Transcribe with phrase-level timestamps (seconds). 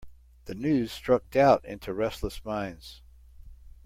[0.45, 3.03] The news struck doubt into restless minds.